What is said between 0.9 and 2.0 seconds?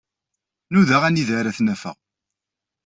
anida ara ten-afeɣ.